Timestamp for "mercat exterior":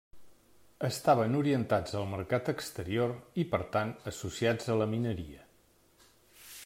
2.13-3.13